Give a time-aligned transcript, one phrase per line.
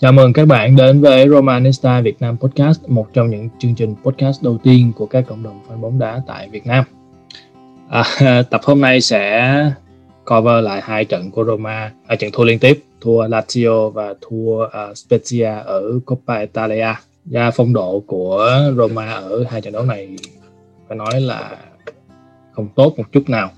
[0.00, 3.94] Chào mừng các bạn đến với Romanista Việt Nam Podcast, một trong những chương trình
[4.04, 6.84] podcast đầu tiên của các cộng đồng fan bóng đá tại Việt Nam.
[7.88, 8.04] À,
[8.50, 9.72] tập hôm nay sẽ
[10.24, 14.64] cover lại hai trận của Roma, hai trận thua liên tiếp, thua Lazio và thua
[14.64, 16.94] uh, Spezia ở Coppa Italia.
[17.24, 20.16] Và phong độ của Roma ở hai trận đấu này
[20.88, 21.56] phải nói là
[22.52, 23.50] không tốt một chút nào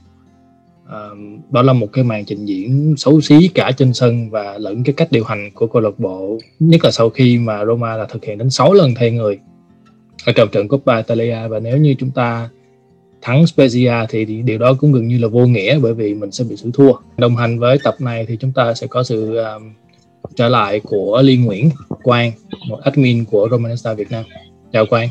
[0.90, 1.18] uh,
[1.50, 4.92] đó là một cái màn trình diễn xấu xí cả trên sân và lẫn cái
[4.92, 8.24] cách điều hành của câu lạc bộ nhất là sau khi mà Roma là thực
[8.24, 9.38] hiện đến 6 lần thay người
[10.26, 11.48] ở trong trận Coppa Italia.
[11.48, 12.48] Và nếu như chúng ta
[13.22, 16.44] thắng Spezia thì điều đó cũng gần như là vô nghĩa bởi vì mình sẽ
[16.44, 16.92] bị xử thua.
[17.16, 19.72] Đồng hành với tập này thì chúng ta sẽ có sự um,
[20.36, 21.70] trở lại của Liên Nguyễn
[22.02, 22.32] Quang
[22.68, 24.24] một admin của Romanista Việt Nam.
[24.72, 25.08] Chào Quang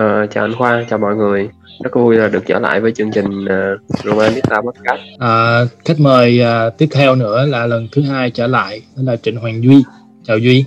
[0.00, 1.48] uh, chào anh Khoa chào mọi người
[1.84, 5.00] rất vui là được trở lại với chương trình uh, Romanista Podcast.
[5.18, 9.16] À, khách mời uh, tiếp theo nữa là lần thứ hai trở lại đó là
[9.16, 9.84] Trịnh Hoàng Duy.
[10.24, 10.64] Chào Duy.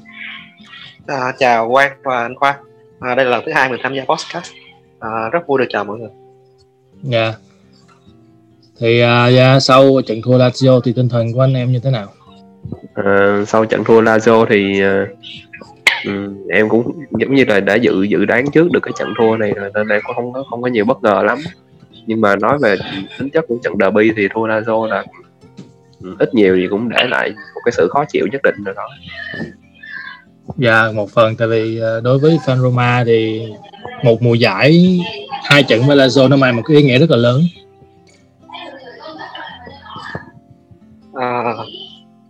[1.08, 2.58] À, chào Quang và anh Khoa.
[3.00, 4.52] À, đây là lần thứ hai mình tham gia podcast.
[5.00, 6.10] À, rất vui được chào mọi người.
[7.04, 7.22] Dạ.
[7.22, 7.36] Yeah.
[8.80, 11.80] Thì uh, yeah, dạ, sau trận thua Lazio thì tinh thần của anh em như
[11.80, 12.08] thế nào?
[13.00, 15.18] Uh, sau trận thua Lazio thì uh,
[16.06, 19.38] ừ, em cũng giống như là đã dự dự đoán trước được cái trận thua
[19.38, 21.38] này nên em cũng không có không có nhiều bất ngờ lắm
[22.06, 22.76] nhưng mà nói về
[23.20, 25.04] tính chất của trận derby thì thua Lazio là
[26.20, 28.88] ít nhiều thì cũng để lại một cái sự khó chịu nhất định rồi đó
[30.58, 33.42] Dạ một phần tại vì ờ, đối với fan Roma thì
[34.04, 35.00] một mùa giải
[35.44, 37.42] hai trận với Lazio nó mang một cái ý nghĩa rất là lớn.
[41.14, 41.54] À,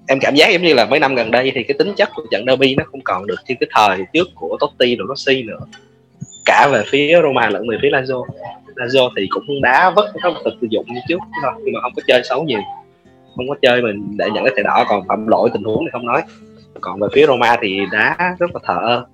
[0.07, 2.23] em cảm giác giống như là mấy năm gần đây thì cái tính chất của
[2.31, 5.59] trận derby nó không còn được như cái thời trước của Totti và Rossi nữa.
[6.45, 8.25] Cả về phía Roma lẫn về phía Lazio.
[8.75, 12.01] Lazio thì cũng đá vất không thực dụng như trước thôi, nhưng mà không có
[12.07, 12.59] chơi xấu nhiều.
[13.35, 15.89] Không có chơi mình để nhận cái thẻ đỏ, còn phạm lỗi tình huống thì
[15.91, 16.21] không nói.
[16.81, 19.05] Còn về phía Roma thì đá rất là thờ ơ.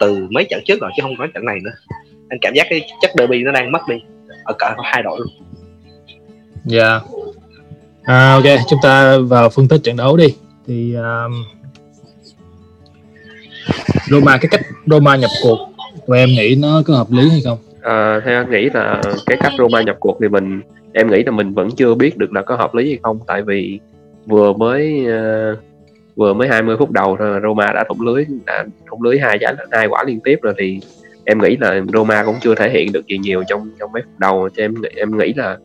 [0.00, 1.94] Từ mấy trận trước rồi chứ không nói trận này nữa.
[2.28, 3.96] Anh cảm giác cái chất derby nó đang mất đi.
[4.44, 5.28] Ở cả hai đội luôn.
[6.64, 6.88] Dạ.
[6.88, 7.02] yeah.
[8.08, 10.34] À, ok, chúng ta vào phân tích trận đấu đi.
[10.66, 11.32] Thì um,
[14.10, 15.58] Roma cái cách Roma nhập cuộc
[16.06, 17.58] và em nghĩ nó có hợp lý hay không?
[17.82, 20.60] À, theo anh nghĩ là cái cách Roma nhập cuộc thì mình
[20.92, 23.42] em nghĩ là mình vẫn chưa biết được là có hợp lý hay không tại
[23.42, 23.80] vì
[24.26, 25.58] vừa mới uh,
[26.16, 29.54] vừa mới 20 phút đầu thôi Roma đã thủng lưới đã thủng lưới hai trái
[29.70, 30.80] hai quả liên tiếp rồi thì
[31.24, 34.18] em nghĩ là Roma cũng chưa thể hiện được gì nhiều trong trong mấy phút
[34.18, 35.58] đầu cho em em nghĩ là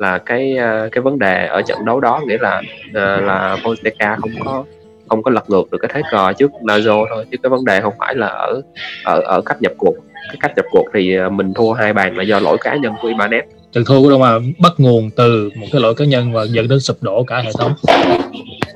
[0.00, 2.62] là cái à, cái vấn đề ở trận đấu đó nghĩa là
[2.94, 4.64] à, là Fonseca không có
[5.08, 7.80] không có lật ngược được cái thế cờ trước Lazio thôi chứ cái vấn đề
[7.80, 8.62] không phải là ở
[9.04, 9.94] ở ở cách nhập cuộc.
[10.28, 12.92] Cái cách nhập cuộc thì à, mình thua hai bàn là do lỗi cá nhân
[13.02, 13.42] của Ibanez.
[13.72, 16.68] Trận thua của đâu mà bắt nguồn từ một cái lỗi cá nhân và dẫn
[16.68, 17.72] đến sụp đổ cả hệ thống.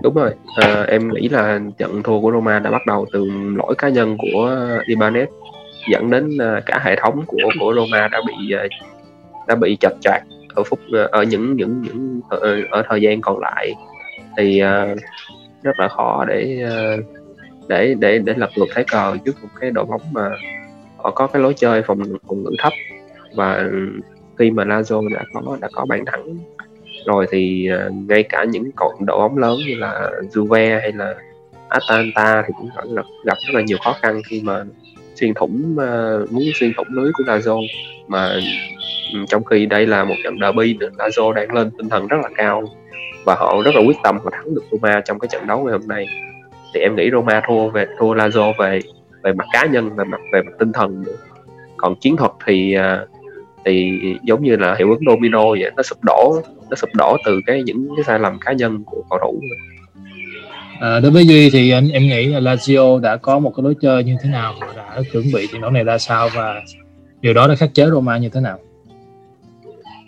[0.03, 0.31] Đúng rồi.
[0.57, 3.25] À, em nghĩ là trận thua của Roma đã bắt đầu từ
[3.57, 5.27] lỗi cá nhân của Ibanez
[5.91, 8.57] dẫn đến cả hệ thống của của Roma đã bị
[9.47, 10.23] đã bị chật chạc
[10.55, 13.73] ở phút ở những những những ở, ở thời gian còn lại
[14.37, 14.99] thì uh,
[15.63, 17.05] rất là khó để uh,
[17.69, 20.31] để để để lật ngược thế cờ trước một cái đội bóng mà
[20.97, 22.73] họ có cái lối chơi phòng phòng ngự thấp.
[23.35, 23.69] Và
[24.39, 26.37] khi mà Lazio đã có đã có bàn thắng
[27.07, 31.15] rồi thì uh, ngay cả những cộng đội bóng lớn như là Juve hay là
[31.69, 34.65] Atalanta thì cũng gặp, gặp rất là nhiều khó khăn khi mà
[35.15, 37.61] xuyên thủng uh, muốn xuyên thủng lưới của Lazio.
[38.09, 38.37] Mà
[39.29, 42.29] trong khi đây là một trận derby nên Lazio đang lên tinh thần rất là
[42.37, 42.65] cao.
[43.25, 45.73] Và họ rất là quyết tâm và thắng được Roma trong cái trận đấu ngày
[45.73, 46.07] hôm nay.
[46.75, 48.81] Thì em nghĩ Roma thua về thua Lazio về
[49.23, 51.13] về mặt cá nhân về mặt về mặt tinh thần nữa.
[51.77, 53.01] Còn chiến thuật thì à,
[53.65, 57.41] thì giống như là hiệu ứng domino vậy nó sụp đổ nó sụp đổ từ
[57.47, 59.41] cái những cái sai lầm cá nhân của cầu thủ.
[60.81, 63.75] À, đối với duy thì anh em nghĩ là Lazio đã có một cái lối
[63.81, 66.63] chơi như thế nào đã chuẩn bị trận đấu này ra sao và
[67.21, 68.59] điều đó đã khắc chế Roma như thế nào?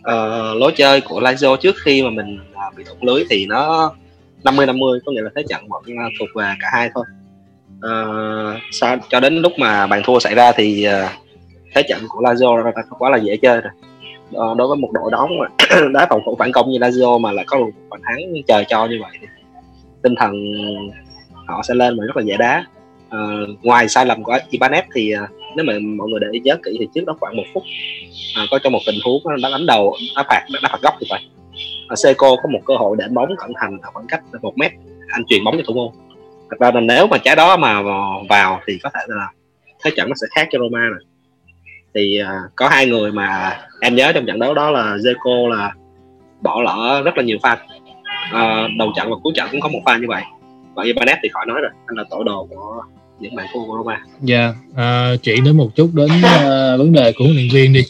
[0.06, 3.92] Uh, lối chơi của Lazio trước khi mà mình uh, bị thủng lưới thì nó
[4.44, 7.04] 50 50 có nghĩa là thế trận vẫn uh, thuộc về cả hai thôi.
[7.76, 11.10] Uh, sao cho đến lúc mà bàn thua xảy ra thì uh,
[11.74, 13.72] thế trận của Lazio quá là dễ chơi rồi.
[14.30, 15.30] Uh, đối với một đội đóng
[15.92, 18.86] đá phòng thủ phản công như Lazio mà lại có một bàn thắng chờ cho
[18.86, 19.26] như vậy thì
[20.02, 20.32] tinh thần
[21.46, 22.64] họ sẽ lên mà rất là dễ đá.
[23.06, 26.56] Uh, ngoài sai lầm của Ibanez thì uh, nếu mà mọi người để ý nhớ
[26.64, 27.62] kỹ thì trước đó khoảng một phút
[28.36, 31.06] à, có trong một tình huống nó đánh đầu đá phạt đá phạt góc thì
[31.10, 31.28] phải.
[31.88, 34.72] À, Seco có một cơ hội để bóng cận thành ở khoảng cách một mét
[35.10, 35.92] anh truyền bóng cho thủ môn.
[36.50, 37.82] Thật ra là nếu mà trái đó mà
[38.28, 39.28] vào thì có thể là
[39.84, 41.00] thế trận nó sẽ khác cho Roma rồi.
[41.94, 45.72] Thì à, có hai người mà em nhớ trong trận đấu đó là Zeko là
[46.40, 47.58] bỏ lỡ rất là nhiều pha
[48.32, 50.22] à, đầu trận và cuối trận cũng có một pha như vậy.
[50.74, 52.82] Và Ibanez thì khỏi nói rồi anh là tổ đồ của
[53.20, 55.14] những bạn của Roma dạ yeah.
[55.14, 57.82] uh, chuyển đến một chút đến uh, vấn đề của huấn luyện viên đi.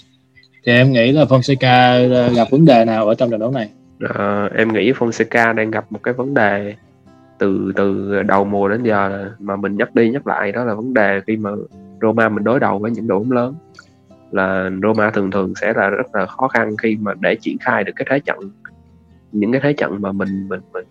[0.65, 3.71] Thì em nghĩ là Fonseca gặp vấn đề nào ở trong trận đấu này?
[4.05, 6.75] Uh, em nghĩ Fonseca đang gặp một cái vấn đề
[7.39, 10.95] từ từ đầu mùa đến giờ mà mình nhắc đi nhắc lại đó là vấn
[10.95, 11.51] đề khi mà
[12.03, 13.55] Roma mình đối đầu với những đội bóng lớn.
[14.31, 17.85] Là Roma thường thường sẽ là rất là khó khăn khi mà để triển khai
[17.85, 18.39] được cái thế trận
[19.33, 20.85] những cái thế trận mà mình mình mình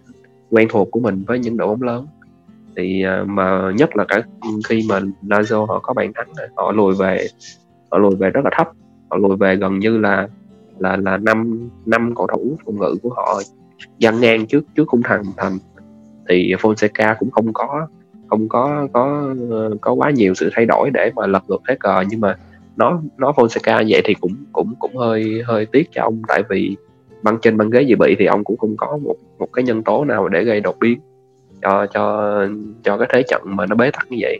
[0.49, 2.07] quen thuộc của mình với những đội bóng lớn
[2.77, 4.21] thì ờ, mà nhất là cả
[4.69, 7.27] khi mà Lazio họ có bàn thắng họ lùi về,
[7.91, 8.69] họ lùi về rất là thấp.
[9.09, 10.27] Họ lùi về gần như là
[10.79, 13.41] là là năm năm cầu thủ phòng ngự của họ
[13.99, 15.57] dăng ngang trước trước khung thành thành
[16.29, 17.87] thì Fonseca cũng không có
[18.27, 21.75] không có có ờ, có quá nhiều sự thay đổi để mà lật ngược thế
[21.79, 22.03] cờ.
[22.09, 22.37] Nhưng mà
[22.75, 26.21] nó nó Fonseca vậy thì cũng cũng cũng hơi hơi tiếc cho ông.
[26.27, 26.75] Tại vì
[27.23, 29.83] băng trên băng ghế dự bị thì ông cũng không có một một cái nhân
[29.83, 30.99] tố nào để gây đột biến
[31.65, 32.47] cho cho
[32.83, 34.39] cho cái thế trận mà nó bế tắc như vậy.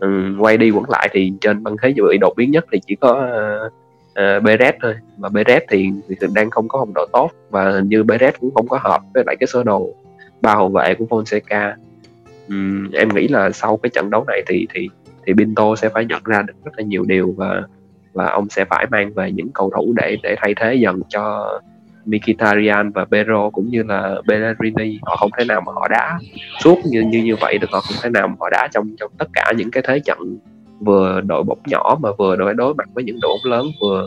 [0.00, 2.80] Ừ, quay đi quẩn lại thì trên băng ghế dự bị đột biến nhất thì
[2.86, 3.70] chỉ có ờ,
[4.14, 4.94] ờ, uh, uh, Beret thôi.
[5.16, 8.54] Mà Beret thì, thì đang không có phong độ tốt và hình như Beret cũng
[8.54, 9.94] không có hợp với lại cái sơ đồ
[10.40, 11.72] ba hậu vệ của Fonseca.
[12.48, 14.88] Um, em nghĩ là sau cái trận đấu này thì thì
[15.26, 17.62] thì Pinto sẽ phải nhận ra được rất là nhiều điều và
[18.12, 21.58] và ông sẽ phải mang về những cầu thủ để để thay thế dần cho
[22.06, 26.18] Mkhitaryan và Bero cũng như là Bellerini họ không thể nào mà họ đá
[26.60, 27.70] suốt như như như vậy được.
[27.70, 30.38] Họ không thể nào mà họ đá trong trong tất cả những cái thế trận
[30.80, 34.06] vừa đội bóng nhỏ mà vừa đối đối mặt với những đội bóng lớn, vừa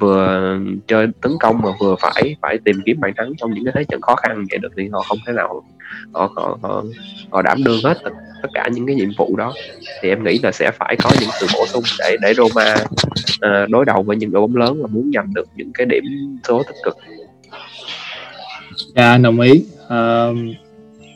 [0.00, 3.72] vừa chơi tấn công mà vừa phải phải tìm kiếm bàn thắng trong những cái
[3.76, 5.64] thế trận khó khăn vậy được thì họ không thể nào
[6.12, 6.84] họ họ họ,
[7.30, 7.98] họ đảm đương hết
[8.42, 9.52] tất cả những cái nhiệm vụ đó
[10.02, 13.70] thì em nghĩ là sẽ phải có những sự bổ sung để để Roma uh,
[13.70, 16.04] đối đầu với những đội bóng lớn và muốn giành được những cái điểm
[16.48, 16.96] số tích cực.
[18.96, 19.64] Dạ đồng ý.
[19.84, 20.36] Uh,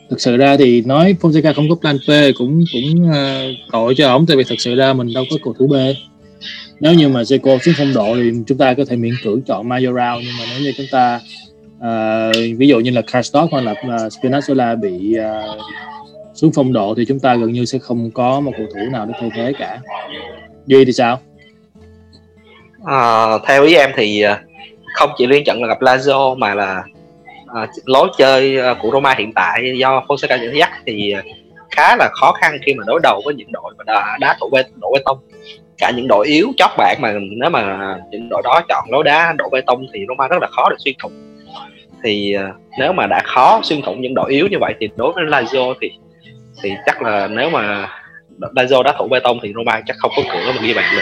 [0.09, 4.07] thực sự ra thì nói Fonseca không có plan B cũng cũng uh, tội cho
[4.07, 5.73] ổng tại vì thực sự ra mình đâu có cầu thủ B
[6.83, 9.69] nếu như mà Seiko xuống phong độ thì chúng ta có thể miễn cưỡng chọn
[9.69, 11.19] Majoral nhưng mà nếu như chúng ta
[11.77, 15.61] uh, ví dụ như là Karsdorp hoặc là uh, Spinazzola bị uh,
[16.33, 19.05] xuống phong độ thì chúng ta gần như sẽ không có một cầu thủ nào
[19.05, 19.79] để thay thế cả.
[20.65, 21.19] Duy thì sao?
[22.85, 24.23] À, theo ý em thì
[24.95, 26.83] không chỉ liên trận là gặp Lazio mà là
[27.53, 31.13] à, lối chơi của Roma hiện tại do Fonseca dẫn dắt thì
[31.75, 34.49] khá là khó khăn khi mà đối đầu với những đội mà đá, đá thủ
[34.51, 35.17] bê đổ bê tông.
[35.77, 39.33] Cả những đội yếu chót bạn mà nếu mà những đội đó chọn lối đá
[39.37, 41.13] đổ bê tông thì Roma rất là khó để xuyên thủng.
[42.03, 45.13] Thì ờ, nếu mà đã khó xuyên thủng những đội yếu như vậy thì đối
[45.13, 45.91] với Lazio thì
[46.63, 47.89] thì chắc là nếu mà
[48.39, 51.01] Lazio đá thủ bê tông thì Roma chắc không có cửa mình ghi bàn được.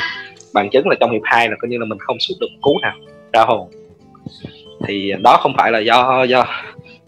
[0.53, 2.79] Bằng chứng là trong hiệp 2 là coi như là mình không sút được cú
[2.81, 2.93] nào.
[3.33, 3.71] Ra hồn
[4.87, 6.45] thì đó không phải là do do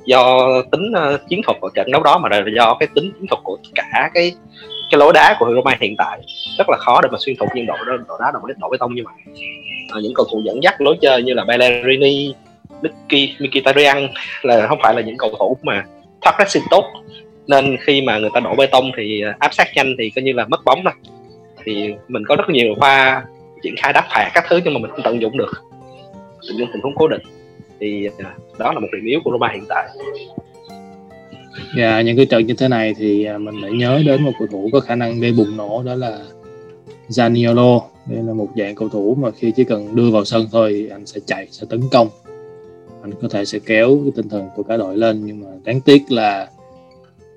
[0.06, 3.28] do tính uh, chiến thuật của trận đấu đó mà là do cái tính chiến
[3.28, 4.32] thuật của cả cái
[4.92, 6.20] cái lối đá của Roma hiện tại.
[6.58, 8.70] Rất là khó để mà xuyên thủng những đội đó đội đá đồng bê, đội
[8.72, 9.14] bê tông như vậy.
[9.90, 12.34] À, những cầu thủ dẫn dắt lối chơi như là Bellerini,
[12.82, 14.08] Miki, Mkhitaryan
[14.42, 15.86] là không phải là những cầu thủ mà
[16.22, 16.86] thoát pressing tốt.
[17.48, 20.24] Nên khi mà người ta đổ bê tông thì ờ, áp sát nhanh thì coi
[20.24, 20.94] như là mất bóng thôi.
[21.64, 23.24] Thì mình có rất nhiều pha
[23.64, 25.52] triển khai đáp phạt các thứ nhưng mà mình không tận dụng được.
[26.48, 27.22] Tận dụng tình huống cố định
[27.84, 29.90] thì à, đó là một điểm yếu của Roma hiện tại
[31.78, 34.32] Dạ, yeah, những cái trận như thế này thì à, mình lại nhớ đến một
[34.40, 36.20] cầu thủ có khả năng gây bùng nổ đó là
[37.10, 37.82] Zaniolo.
[38.06, 41.06] Đây là một dạng cầu thủ mà khi chỉ cần đưa vào sân thôi anh
[41.06, 42.08] sẽ chạy, sẽ tấn công.
[43.02, 45.82] Anh có thể sẽ kéo cái tinh thần của cả đội lên nhưng mà đáng
[45.82, 46.48] tiếc là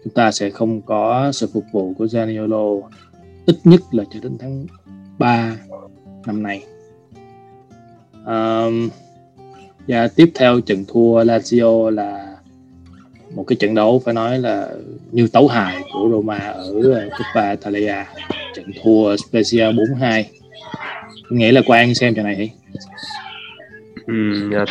[0.05, 2.83] chúng ta sẽ không có sự phục vụ của Zaniolo
[3.47, 4.67] ít nhất là cho đến tháng
[5.19, 5.57] 3
[6.27, 6.63] năm nay.
[8.27, 8.89] Um,
[9.89, 12.37] và tiếp theo trận thua Lazio là
[13.35, 14.69] một cái trận đấu phải nói là
[15.13, 18.05] như tấu hài của Roma ở ờ, Coppa Italia.
[18.55, 20.25] Trận thua Spezia 4-2
[21.31, 22.45] nghĩa là Quang xem trận này hả?
[24.07, 24.15] Ừ,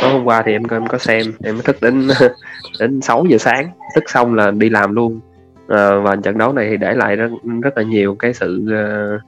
[0.02, 2.08] tối hôm qua thì em có em có xem em thức đến
[2.80, 5.20] đến 6 giờ sáng thức xong là đi làm luôn.
[5.68, 7.32] À, và trận đấu này thì để lại rất
[7.62, 9.22] rất là nhiều cái sự uh,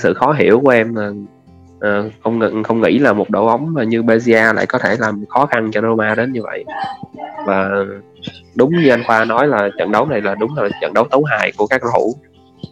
[0.00, 1.10] sự khó hiểu của em là
[1.84, 5.46] uh, không không nghĩ là một đội bóng như Bezia lại có thể làm khó
[5.46, 6.64] khăn cho Roma đến như vậy.
[7.46, 7.70] Và
[8.54, 11.24] đúng như anh Khoa nói là trận đấu này là đúng là trận đấu tấu
[11.24, 12.14] hài của các cầu thủ.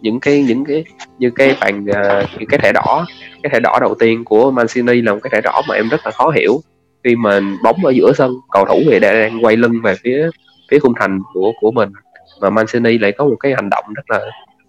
[0.01, 0.85] Những cái những cái
[1.19, 3.07] như cái bàn uh, cái thẻ đỏ
[3.43, 6.01] cái thẻ đỏ đầu tiên của Mancini là một cái thẻ đỏ mà em rất
[6.05, 6.61] là khó hiểu.
[7.05, 10.31] Khi mà bóng ở giữa sân cầu thủ thì đang quay lưng về phía
[10.71, 11.93] phía khung thành của của mình.
[12.41, 14.21] Mà Mancini lại có một cái hành động rất là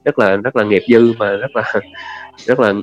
[0.05, 1.73] rất là rất là nghiệp dư mà rất là
[2.37, 2.73] rất là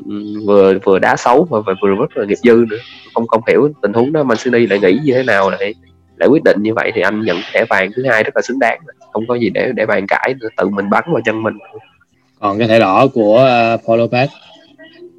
[0.47, 2.76] vừa vừa đá xấu mà vừa rất là nghiệp dư nữa.
[3.14, 5.75] Không không hiểu tình huống đó Mancini lại nghĩ như thế nào lại
[6.16, 8.59] lại quyết định như vậy thì anh nhận thẻ vàng thứ hai rất là xứng
[8.59, 8.80] đáng.
[9.12, 11.54] Không có gì để để bàn cãi tự mình bắn vào chân mình.
[12.40, 13.35] Còn cái thẻ đỏ của
[13.75, 14.26] uh, Paul Lopez?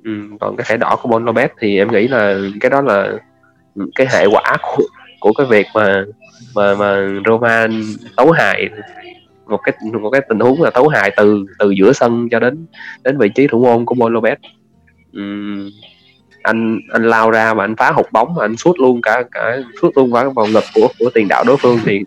[0.03, 3.13] Ừ, còn cái thẻ đỏ của Paul Lopez thì em nghĩ là cái đó là
[3.95, 4.83] cái hệ quả của
[5.19, 6.05] của cái việc mà
[6.55, 7.67] mà mà Roma
[8.15, 8.69] tấu hại
[9.51, 12.65] một cái một cái tình huống là tấu hại từ từ giữa sân cho đến
[13.03, 14.35] đến vị trí thủ môn của Paul Lopez
[15.17, 15.69] uhm,
[16.43, 19.57] anh anh lao ra và anh phá hụt bóng và anh sút luôn cả cả
[19.81, 21.99] sút luôn vào vào ngực của của tiền đạo đối phương thì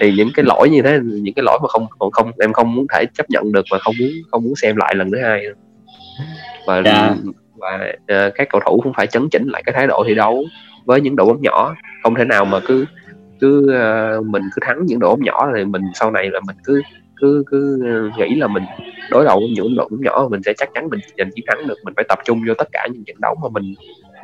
[0.00, 2.74] thì những cái lỗi như thế những cái lỗi mà không còn không em không
[2.74, 5.44] muốn thể chấp nhận được và không muốn không muốn xem lại lần thứ hai
[6.66, 6.86] và yeah.
[6.86, 7.14] Dạ.
[7.56, 7.92] và
[8.26, 10.44] uh, các cầu thủ cũng phải chấn chỉnh lại cái thái độ thi đấu
[10.84, 12.84] với những đội bóng nhỏ không thể nào mà cứ
[13.42, 13.66] cứ
[14.18, 16.82] uh, mình cứ thắng những đội bóng nhỏ thì mình sau này là mình cứ
[17.16, 18.62] cứ cứ ờ, nghĩ là mình
[19.10, 21.66] đối đầu với những đội bóng nhỏ mình sẽ chắc chắn mình giành chiến thắng
[21.66, 21.74] được.
[21.84, 23.74] Mình phải tập trung vô tất cả những trận đấu mà mình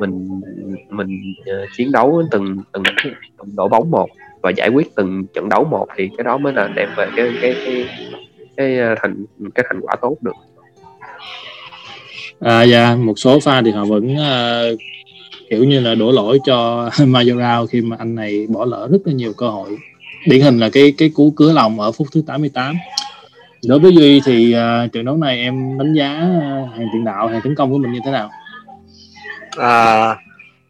[0.00, 0.40] mình
[0.88, 2.82] mình uh, chiến đấu từng từng
[3.38, 4.08] từng đội bóng một
[4.42, 7.32] và giải quyết từng trận đấu một thì cái đó mới là đem về cái
[7.42, 7.88] cái cái
[8.56, 10.37] cái, thành cái thành quả tốt được.
[12.40, 14.78] À dạ một số pha thì họ vẫn uh,
[15.50, 19.12] kiểu như là đổ lỗi cho Majoral khi mà anh này bỏ lỡ rất là
[19.12, 19.70] nhiều cơ hội.
[20.26, 22.74] Điển hình là cái cái cú cứa lòng ở phút thứ 88
[23.66, 27.28] đối với Duy thì uh, trận đấu này em đánh giá uh, hàng tiền đạo
[27.28, 28.30] hàng tấn công của mình như thế nào?
[29.56, 30.16] À,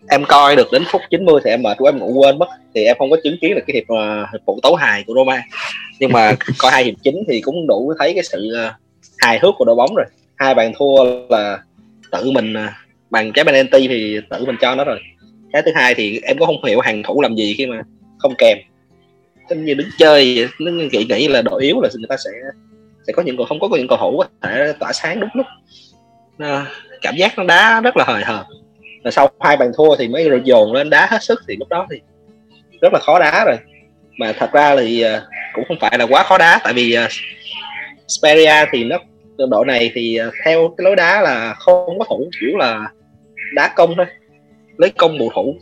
[0.09, 2.49] em coi được đến phút 90 thì em mệt quá em ngủ quên mất.
[2.75, 5.15] Thì em không có chứng kiến được cái hiệp uh, hiệp phụ tấu hài của
[5.15, 5.43] Roma.
[6.01, 8.73] Nhưng mà coi hai hiệp chính thì cũng đủ thấy cái sự uh,
[9.19, 10.07] hài hước của đội bóng rồi.
[10.37, 11.59] Hai bàn thua là
[12.11, 15.01] tự mình uh, bằng trái penalty thì tự mình cho nó rồi.
[15.53, 17.83] Cái thứ hai thì em cũng không hiểu hàng thủ làm gì khi mà
[18.19, 18.59] không kèm.
[19.51, 22.31] Giống như đứng chơi vậy nó nghĩ nghĩ là đội yếu là người ta sẽ
[23.07, 25.47] sẽ có những cầu không có những cầu thủ có thể tỏa sáng đúng lúc.
[26.39, 26.67] À,
[27.03, 28.47] cảm giác nó đá rất là hời hợt.
[29.05, 31.69] Và sau hai bàn thua thì mới rồi dồn lên đá hết sức thì lúc
[31.69, 32.01] đó thì
[32.81, 33.57] rất là khó đá rồi.
[34.19, 35.23] Mà thật ra thì ờ,
[35.55, 37.11] cũng không phải là quá khó đá tại vì uh,
[38.09, 38.99] Speria thì nó
[39.49, 42.91] đội này thì theo cái lối đá là không có thủ kiểu là
[43.55, 44.07] đá công thôi.
[44.77, 45.57] Lấy công bộ thủ.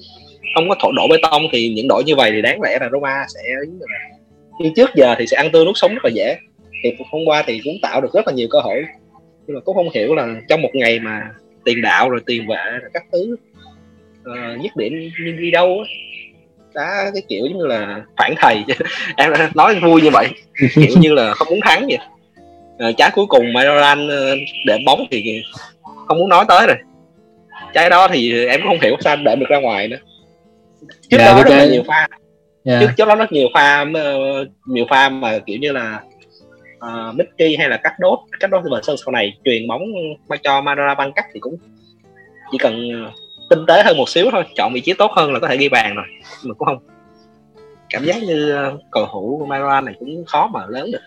[0.54, 2.88] Không có thổ đổ bê tông thì những đội như vậy thì đáng lẽ là
[2.92, 3.40] Roma sẽ
[4.58, 6.36] như trước giờ thì sẽ ăn tươi nuốt sống rất là dễ.
[6.82, 8.84] Thì hôm qua thì cũng tạo được rất là nhiều cơ hội.
[9.46, 11.22] Nhưng mà cũng không hiểu là trong một ngày mà
[11.64, 13.36] tiền đạo rồi tiền vệ rồi các thứ
[14.20, 14.92] uh, nhất điểm
[15.24, 15.84] như đi đâu á.
[16.74, 18.64] Đá cái kiểu giống như là phản thầy.
[19.16, 20.28] Em nói vui như vậy.
[20.74, 21.98] Kiểu như là không muốn thắng vậy.
[22.78, 25.42] Ờ, uh, trái cuối cùng Maroran ờ, để bóng thì
[25.82, 26.76] không muốn nói tới rồi
[27.76, 29.96] trái đó thì em cũng không hiểu sao anh để được ra ngoài nữa.
[31.10, 31.96] Trước yeah, dạ, đó rất là nhiều pha.
[31.98, 32.10] Yeah.
[32.64, 32.80] Dạ.
[32.80, 36.00] trước trước đó rất nhiều pha uh, nhiều pha mà kiểu như là
[36.76, 39.82] uh, Mickey hay là cắt đốt cắt đốt thì sân sau này truyền bóng
[40.42, 41.56] cho Maradona băng cắt thì cũng
[42.52, 42.88] chỉ cần
[43.50, 45.68] tinh tế hơn một xíu thôi chọn vị trí tốt hơn là có thể ghi
[45.68, 46.06] bàn rồi.
[46.44, 46.78] Mà cũng không.
[47.90, 48.56] Cảm giác như
[48.90, 51.02] cầu thủ Maradona này cũng khó mà lớn được.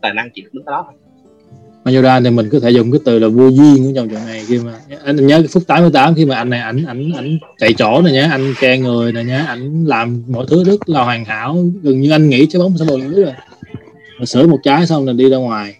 [0.00, 1.07] Tài năng chỉ đứng đó thôi
[1.88, 4.42] Majoran thì mình có thể dùng cái từ là vô duyên của trong trận này
[4.46, 4.72] khi mà
[5.04, 8.28] anh nhớ phút 88 khi mà anh này ảnh ảnh ảnh chạy chỗ này nhá
[8.30, 12.10] anh ke người này nhá ảnh làm mọi thứ rất là hoàn hảo gần như
[12.10, 13.34] anh nghĩ trái bóng sẽ vào lưới rồi.
[14.18, 15.76] Mà sửa một trái xong là đi ra ngoài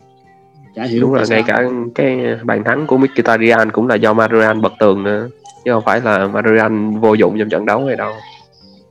[0.75, 1.63] chả hiểu đúng là ngay cả
[1.95, 5.29] cái bàn thắng của Mkhitaryan cũng là do Majoran bật tường nữa
[5.65, 8.13] chứ không phải là Majoran vô dụng trong trận đấu này đâu.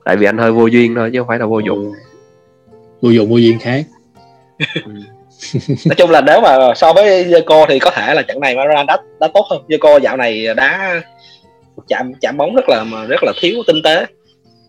[0.06, 1.94] Tại vì anh hơi vô duyên thôi chứ không phải là vô dụng.
[3.02, 3.86] Vô dụng vô duyên khác.
[4.86, 4.92] Ừ
[5.86, 8.86] nói chung là nếu mà so với Zico thì có thể là trận này Maran
[8.86, 9.64] đã đã tốt hơn.
[9.68, 11.02] Zico dạo này đá
[11.88, 14.06] chạm chạm bóng rất là rất là thiếu tinh tế.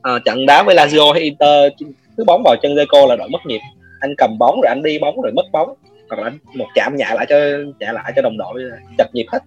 [0.03, 1.73] À, trận đá với Lazio hay Inter
[2.17, 3.61] cứ bóng vào chân Zico là đội mất nhịp.
[4.01, 5.75] Anh cầm bóng rồi anh đi bóng rồi mất bóng.
[6.09, 7.37] Hoặc là anh một chạm nhẹ lại cho
[7.81, 8.63] nhẹ lại cho đồng đội
[8.99, 9.43] chật nhịp hết.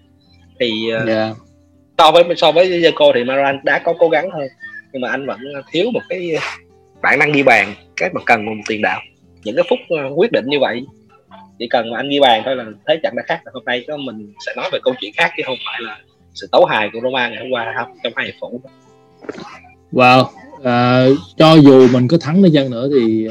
[0.60, 1.08] Thì yeah.
[1.08, 1.34] Dạ.
[1.98, 4.48] so với so với Zico thì Maran đã có cố gắng hơn.
[4.94, 5.40] Nhưng mà anh vẫn
[5.72, 6.38] thiếu một cái
[7.02, 9.02] bản năng ghi bàn cái mà cần một tiền đạo.
[9.44, 9.80] Những cái phút
[10.16, 10.86] quyết định như vậy
[11.60, 13.98] chỉ cần mà anh ghi bàn thôi là thế trận đã khác hôm nay có
[13.98, 15.98] mình sẽ nói về câu chuyện khác chứ không phải là
[16.34, 18.62] sự tấu hài của Roma ngày hôm qua không trong hai hiệp phụ.
[19.92, 20.26] Wow.
[20.64, 21.06] À,
[21.38, 23.28] cho dù mình có thắng đi chăng nữa thì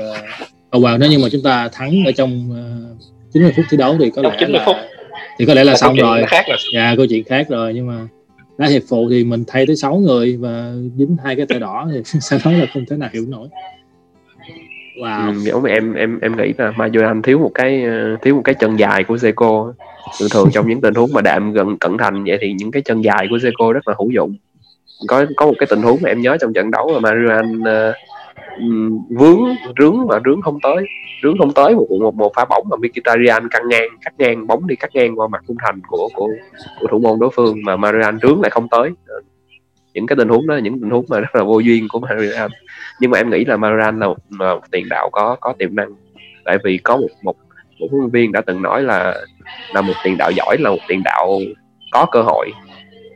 [0.76, 3.96] uh, vào nếu như mà chúng ta thắng ở trong uh, 90 phút thi đấu
[4.00, 4.76] thì có trong lẽ 90 là phút.
[5.38, 6.24] thì có lẽ là, là xong rồi.
[6.26, 6.58] khác rồi.
[6.74, 7.72] Dạ, câu chuyện khác rồi.
[7.74, 8.08] Nhưng mà
[8.58, 11.88] đá hiệp phụ thì mình thay tới 6 người và dính hai cái tờ đỏ
[11.92, 13.48] thì sao nói là không thể nào hiểu nổi
[15.00, 15.26] wow.
[15.26, 18.54] Ừ, giống em em em nghĩ là Majoran thiếu một cái ờ, thiếu một cái
[18.54, 19.72] chân dài của Seco
[20.20, 22.82] thường thường trong những tình huống mà đạm gần cẩn thành vậy thì những cái
[22.82, 24.36] chân dài của Seco rất là hữu dụng.
[25.08, 27.94] Có có một cái tình huống mà em nhớ trong trận đấu mà Majoran uh,
[29.10, 29.40] vướng
[29.78, 30.76] rướng mà rướng không tới.
[31.22, 34.66] Rướng không tới một một một pha bóng mà Mkhitaryan căng ngang cắt ngang bóng
[34.66, 36.28] đi cắt ngang qua mặt khung thành của của
[36.80, 38.90] của thủ môn đối phương mà Marian rướng lại không tới
[39.94, 42.00] những cái tình huống đó là những tình huống mà rất là vô duyên của
[42.00, 42.50] Maran
[43.00, 45.76] nhưng mà em nghĩ là Maran là một, là một tiền đạo có có tiềm
[45.76, 45.88] năng.
[46.44, 47.36] Tại vì có một một
[47.78, 49.14] một huấn luyện viên đã từng nói là
[49.74, 51.40] là một tiền đạo giỏi là một tiền đạo
[51.90, 52.50] có cơ hội.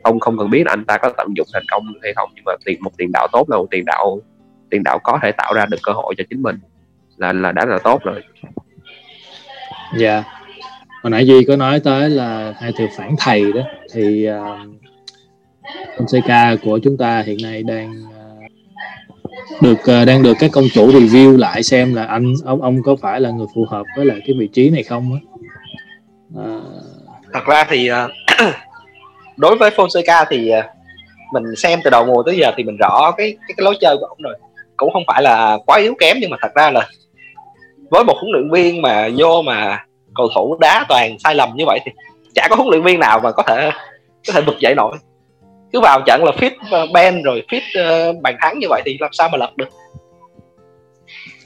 [0.03, 2.43] Ông không cần biết là anh ta có tận dụng thành công hay không nhưng
[2.45, 4.19] mà tiền một tiền đạo tốt là một tiền đạo
[4.69, 6.59] tiền đạo có thể tạo ra được cơ hội cho chính mình.
[7.17, 8.23] Là là đã là tốt rồi.
[9.97, 10.13] Dạ.
[10.13, 10.25] Yeah.
[11.03, 13.61] hồi nãy duy có nói tới là hai từ phản thầy đó.
[13.93, 14.35] Thì uh,
[15.97, 18.35] Fonseca của chúng ta hiện nay đang ờ,
[19.61, 22.95] được ờ, đang được các công chủ review lại xem là anh ông ông có
[22.95, 25.19] phải là người phù hợp với lại cái vị trí này không á.
[26.43, 26.59] À...
[27.33, 27.89] thật ra thì
[29.37, 30.51] đối với Fonseca thì
[31.33, 33.97] mình xem từ đầu mùa tới giờ thì mình rõ cái cái, cái lối chơi
[33.97, 34.35] của ông rồi.
[34.77, 36.87] Cũng không phải là quá yếu kém nhưng mà thật ra là
[37.89, 39.85] với một huấn luyện viên mà vô mà
[40.15, 41.91] cầu thủ đá toàn sai lầm như vậy thì
[42.35, 43.71] chả có huấn luyện viên nào mà có thể
[44.27, 44.97] có thể vực dậy nổi
[45.73, 48.97] cứ vào trận là fit uh, ben rồi fit uh, bàn thắng như vậy thì
[48.99, 49.69] làm sao mà lật được?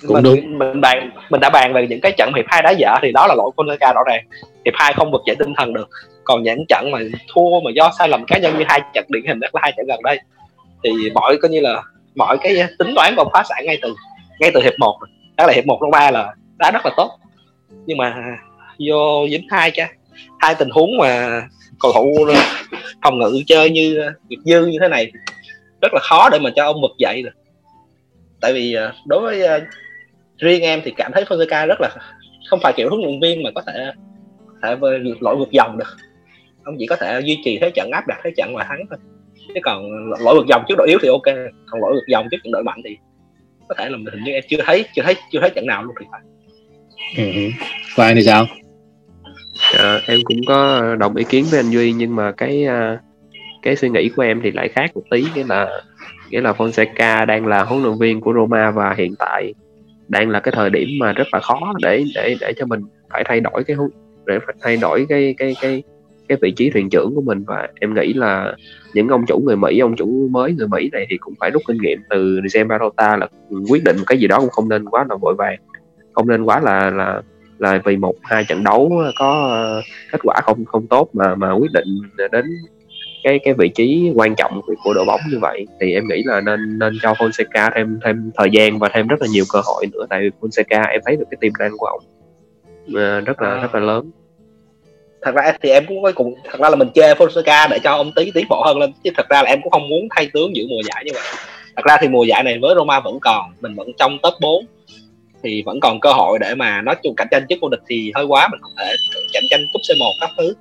[0.07, 0.57] Cũng mình, đúng.
[0.57, 3.27] mình bàn mình đã bàn về những cái trận hiệp hai đá dở thì đó
[3.27, 4.25] là lỗi Fonseca rõ ràng.
[4.65, 5.89] Hiệp hai không vực dậy tinh thần được.
[6.23, 6.99] Còn những trận mà
[7.33, 9.73] thua mà do sai lầm cá nhân như hai trận điển hình nhất là hai
[9.77, 10.19] trận gần đây.
[10.83, 11.81] Thì mọi coi như là
[12.15, 13.95] mọi cái tính toán của ông phá sản ngay từ
[14.39, 14.97] ngay từ hiệp 1
[15.37, 17.11] đó là hiệp 1 trong ba là đá rất là tốt.
[17.85, 18.15] Nhưng mà
[18.87, 19.89] vô dính hai cái
[20.39, 21.41] hai tình huống mà
[21.79, 22.27] cầu thủ
[23.03, 25.11] phòng ngự chơi như ờ, Việt Dư như thế này
[25.81, 27.33] rất là khó để mà cho ông vực dậy được.
[28.41, 29.63] Tại vì ờ, đối với uh,
[30.37, 31.89] riêng em thì cảm thấy Fonseca rất là
[32.49, 33.91] không phải kiểu huấn luyện viên mà có thể
[34.63, 34.75] thể
[35.19, 35.97] lỗi vượt dòng được.
[36.63, 38.99] Ông chỉ có thể duy trì thế trận áp đặt thế trận và thắng thôi.
[39.47, 39.89] Chứ còn
[40.19, 42.63] lỗi vượt dòng trước đội yếu thì ok còn lỗi vượt dòng trước những đội
[42.63, 42.97] mạnh thì
[43.69, 45.83] có thể là mình hình như em chưa thấy chưa thấy chưa thấy trận nào
[45.83, 46.21] luôn thì phải.
[47.17, 47.31] Ừ.
[47.33, 47.49] ừ.
[47.95, 48.45] và anh thì sao?
[49.77, 52.99] À, em cũng có đồng ý kiến với anh duy nhưng mà cái à,
[53.61, 55.81] cái suy nghĩ của em thì lại khác một tí nghĩa là
[56.29, 59.53] nghĩa là Fonseca đang là huấn luyện viên của Roma và hiện tại
[60.07, 63.23] đang là cái thời điểm mà rất là khó để để để cho mình phải
[63.25, 63.77] thay đổi cái
[64.25, 65.83] để phải thay đổi cái cái cái
[66.29, 67.43] cái vị trí thuyền trưởng của mình.
[67.47, 68.53] Và em nghĩ là
[68.93, 71.61] những ông chủ người Mỹ ông chủ mới người Mỹ này thì cũng phải rút
[71.67, 73.27] kinh nghiệm từ Jem là
[73.69, 75.59] quyết định cái gì đó cũng không nên quá là vội vàng
[76.13, 77.21] không nên quá là là
[77.59, 81.35] là vì một hai trận đấu ờ, có ờ, kết quả không không tốt mà
[81.35, 82.45] mà quyết định đến
[83.23, 86.41] cái cái vị trí quan trọng của, đội bóng như vậy thì em nghĩ là
[86.41, 89.85] nên nên cho Fonseca thêm thêm thời gian và thêm rất là nhiều cơ hội
[89.93, 92.03] nữa tại vì Fonseca em thấy được cái tiềm năng của ông
[92.95, 94.11] ờ, rất là rất là lớn.
[95.21, 98.11] Thật ra thì em cũng cùng thật ra là mình chê Fonseca để cho ông
[98.15, 100.55] tí tiến bộ hơn lên chứ thật ra là em cũng không muốn thay tướng
[100.55, 101.23] giữa mùa giải như vậy.
[101.75, 104.65] Thật ra thì mùa giải này với Roma vẫn còn mình vẫn trong top 4
[105.43, 108.11] thì vẫn còn cơ hội để mà nói chung cạnh tranh chức vô địch thì
[108.15, 108.95] hơi quá mình không thể
[109.33, 110.53] cạnh tranh cúp C1 các thứ.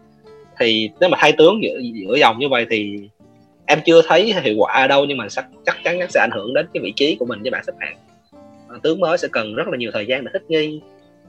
[0.58, 3.08] Thì nếu mà thay tướng giữa giữa dòng như vậy thì
[3.66, 6.54] em chưa thấy hiệu quả ở đâu nhưng mà chắc, chắc chắn sẽ ảnh hưởng
[6.54, 7.96] đến cái vị trí của mình với bảng xếp hạng.
[8.68, 10.80] À, tướng mới sẽ cần rất là nhiều thời gian để thích nghi.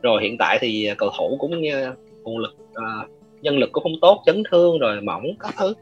[0.01, 1.91] Rồi hiện tại thì cầu thủ cũng như
[2.23, 3.09] nguồn lực uh,
[3.41, 5.73] nhân lực cũng không tốt chấn thương rồi mỏng các thứ.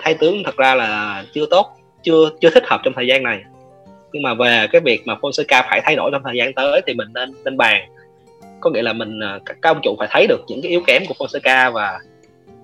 [0.00, 1.66] Thay tướng thật ra là chưa tốt
[2.02, 3.42] chưa chưa thích hợp trong thời gian này
[4.12, 6.94] nhưng mà về cái việc mà Fonseca phải thay đổi trong thời gian tới thì
[6.94, 7.88] mình nên nên bàn.
[8.60, 11.02] Có nghĩa là mình à, các ông chủ phải thấy được những cái yếu kém
[11.08, 11.98] của Fonseca và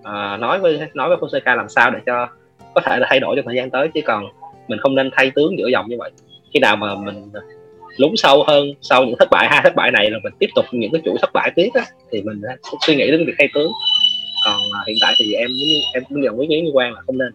[0.01, 2.29] uh, nói với nói với Fonseca làm sao để cho
[2.75, 4.25] có thể là thay đổi trong thời gian tới chứ còn
[4.69, 6.11] mình không nên thay tướng giữa dòng như vậy.
[6.55, 7.31] Khi nào mà mình
[7.97, 10.65] lún sâu hơn sau những thất bại hai thất bại này là mình tiếp tục
[10.73, 12.41] những cái chuỗi thất bại tiếp á, thì mình
[12.87, 13.73] suy nghĩ đến việc thay tướng.
[14.45, 15.49] Còn uh, hiện tại thì em
[15.95, 17.33] em cũng nhận ý kiến như quan là không nên.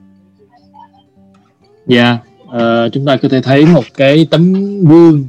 [1.85, 2.03] Dạ.
[2.03, 2.17] yeah
[2.55, 4.53] uh, chúng ta có thể thấy một cái tấm
[4.85, 5.27] gương.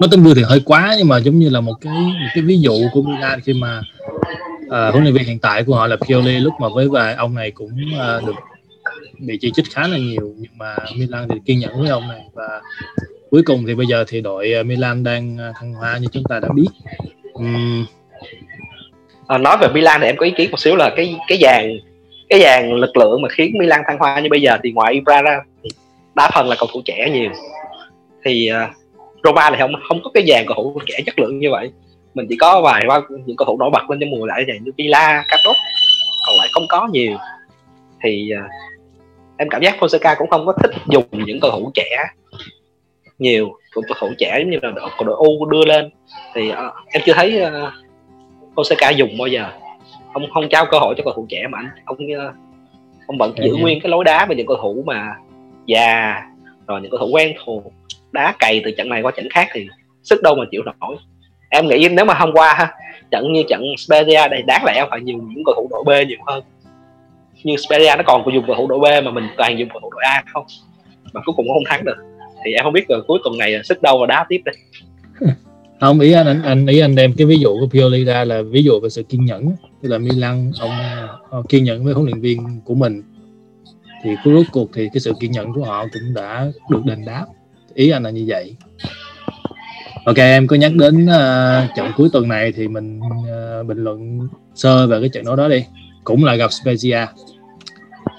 [0.00, 2.44] Nói tấm gương thì hơi quá nhưng mà giống như là một cái một cái
[2.44, 3.82] ví dụ của Milan khi mà
[4.66, 7.34] uh, huấn luyện viên hiện tại của họ là Pioli lúc mà với vài ông
[7.34, 8.34] này cũng uh, được
[9.18, 10.34] bị chỉ trích khá là nhiều.
[10.38, 12.60] Nhưng mà Milan thì kiên nhẫn với ông này và
[13.30, 16.48] cuối cùng thì bây giờ thì đội Milan đang thăng hoa như chúng ta đã
[16.54, 16.68] biết.
[17.32, 17.86] Um,
[19.26, 21.78] à, nói về Milan thì em có ý kiến một xíu là cái cái dàn
[22.28, 25.22] cái dàn lực lượng mà khiến Milan thăng hoa như bây giờ thì ngoài Ibra
[25.22, 25.38] ra
[26.14, 27.30] đa phần là cầu thủ trẻ nhiều.
[28.24, 28.76] Thì uh,
[29.24, 31.70] Roma thì không không có cái dàn cầu thủ trẻ chất lượng như vậy.
[32.14, 34.58] Mình chỉ có vài ba những cầu thủ nổi bật lên trong mùa lại này
[34.62, 35.56] như Villa, Carlos
[36.26, 37.16] còn lại không có nhiều.
[38.02, 38.50] Thì uh,
[39.36, 42.04] em cảm giác Fonseca cũng không có thích dùng những cầu thủ trẻ
[43.18, 45.90] nhiều cầu thủ trẻ giống như là đội, đội U đưa lên.
[46.34, 46.56] Thì uh,
[46.92, 47.72] em chưa thấy uh,
[48.60, 49.46] Osaka dùng bao giờ.
[50.12, 52.32] Ông không trao cơ hội cho cầu thủ trẻ mà anh ông ờ,
[53.06, 55.14] ông vẫn giữ nguyên cái lối đá với những cầu thủ mà
[55.66, 56.22] già
[56.66, 57.62] rồi những cầu thủ quen thuộc
[58.12, 59.66] đá cày từ trận này qua trận khác thì
[60.02, 60.96] sức đâu mà chịu nổi.
[61.48, 62.74] Em nghĩ nếu mà hôm qua ha
[63.10, 66.18] trận như trận Spezia đây đáng lẽ phải nhiều những cầu thủ đội B nhiều
[66.26, 66.44] hơn.
[67.44, 69.90] Như Spezia nó còn dùng cầu thủ đội B mà mình toàn dùng cầu thủ
[69.90, 70.46] đội A không?
[71.12, 71.96] Mà cuối cùng cũng không thắng được.
[72.44, 74.54] Thì em không biết rồi cuối tuần này sức đâu mà đá tiếp đây.
[75.80, 78.62] Không ý anh, anh ý anh đem cái ví dụ của Pioli ra là ví
[78.62, 79.48] dụ về sự kiên nhẫn.
[79.82, 80.70] Tức là Milan ông
[81.30, 83.02] ông kiên nhẫn với huấn luyện viên của mình
[84.04, 87.26] thì cuối cuộc thì cái sự kiên nhẫn của họ cũng đã được đền đáp.
[87.74, 88.56] Ý anh là như vậy.
[90.06, 94.28] Ok em có nhắc đến uh, trận cuối tuần này thì mình uh, bình luận
[94.54, 95.64] sơ về cái trận đấu đó đi.
[96.04, 97.06] Cũng là gặp Spezia.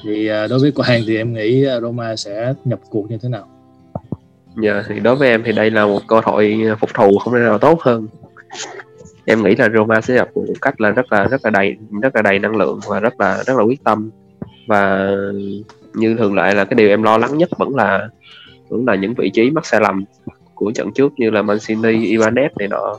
[0.04, 3.48] Thì uh, đối với Quang thì em nghĩ Roma sẽ nhập cuộc như thế nào?
[4.64, 7.34] Dạ yeah, thì đối với em thì đây là một cơ hội phục thù không
[7.34, 8.08] thể nào tốt hơn.
[9.26, 12.16] Em nghĩ là Roma sẽ gặp một cách là rất là rất là đầy rất
[12.16, 14.10] là đầy năng lượng và rất là rất là quyết tâm
[14.68, 15.12] và
[15.94, 18.10] như thường lệ là cái điều em lo lắng nhất vẫn là
[18.70, 20.06] vẫn là những vị trí mắc sai lầm
[20.56, 22.96] của trận trước như là Mancini, Ibanez này nọ.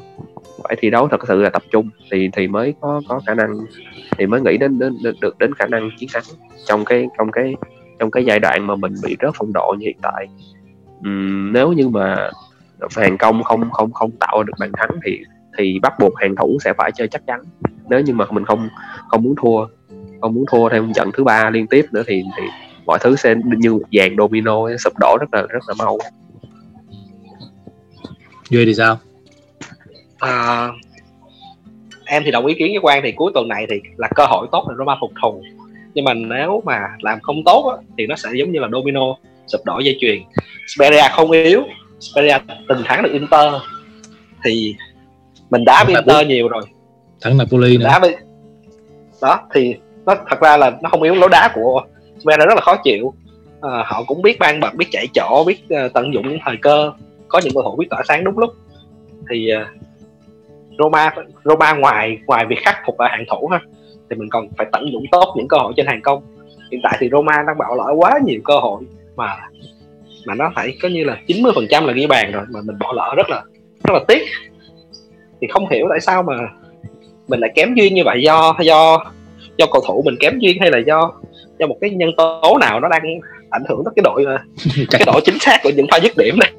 [0.63, 3.51] Phải thi đấu thật sự là tập trung thì thì mới có có khả năng
[4.19, 6.23] thì mới nghĩ đến đến được đến khả năng chiến thắng
[6.67, 7.55] trong cái trong cái
[7.99, 10.27] trong cái giai đoạn mà mình bị rớt phong độ như hiện tại.
[10.99, 12.31] Uhm, nếu như mà
[12.97, 15.19] hàng công không không không tạo được bàn thắng thì
[15.59, 17.41] thì bắt buộc hàng thủ sẽ phải chơi chắc chắn.
[17.89, 18.69] Nếu như mà mình không
[19.09, 19.67] không muốn thua
[20.21, 22.43] không muốn thua thêm trận thứ ba liên tiếp nữa thì thì
[22.87, 25.99] mọi thứ sẽ như dàn domino sụp đổ rất là rất là mau.
[28.51, 28.99] Duy thì sao?
[30.19, 30.69] À,
[32.05, 34.47] em thì đồng ý kiến với quan thì cuối tuần này thì là cơ hội
[34.53, 35.43] tốt để Roma phục thù
[35.95, 39.01] nhưng mà nếu mà làm không tốt á, thì nó sẽ giống như là domino
[39.47, 40.23] sụp đổ dây chuyền.
[40.67, 41.63] Speria không yếu
[42.01, 42.37] Speria
[42.69, 43.55] từng thắng được Inter
[44.45, 44.77] thì
[45.51, 46.63] mình đá với Inter nhiều rồi.
[47.21, 47.85] Thắng Napoli nữa.
[47.85, 48.17] Đá với
[49.23, 49.75] đó thì
[50.07, 51.83] nó thật ra là nó không yếu lối đá của
[52.21, 53.15] Speria rất là khó chịu.
[53.61, 56.57] À, họ cũng biết ban bật biết chạy chỗ biết uh, tận dụng những thời
[56.57, 56.93] cơ
[57.29, 58.51] có những cơ hội biết tỏa sáng đúng lúc.
[59.31, 59.69] Thì uh,
[60.79, 61.15] Roma
[61.45, 63.61] Roma ngoài ngoài việc khắc phục ở hàng thủ ha
[64.11, 66.23] thì mình còn phải tận dụng tốt những cơ hội trên hàng công.
[66.71, 68.83] Hiện tại thì Roma đang bỏ lỡ quá nhiều cơ hội
[69.17, 69.37] mà
[70.27, 72.79] mà nó phải có như là 90 phần trăm là ghi bàn rồi mà mình
[72.79, 73.43] bỏ lỡ rất là
[73.85, 74.23] rất là tiếc.
[75.41, 76.35] Thì không hiểu tại sao mà
[77.29, 79.05] mình lại kém duyên như vậy do do
[79.59, 81.13] do cầu thủ mình kém duyên hay là do
[81.59, 83.03] do một cái nhân tố nào nó đang
[83.51, 84.25] ảnh hưởng tới cái đội
[84.91, 86.53] cái độ chính xác của những pha dứt điểm này.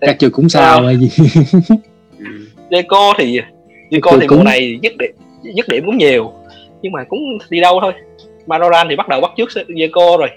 [0.00, 1.10] Các chưa cũng sao mà gì.
[2.70, 3.40] Deco thì
[3.90, 4.38] Deco thì cũng...
[4.38, 5.10] mùa này dứt điểm
[5.56, 6.32] dứt điểm cũng nhiều
[6.82, 7.92] nhưng mà cũng đi đâu thôi.
[8.46, 10.28] Maroran thì bắt đầu bắt trước Deco rồi.